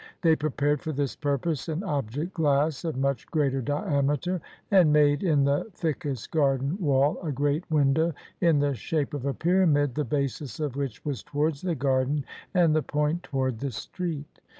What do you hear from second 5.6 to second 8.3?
thickest garden wall a great window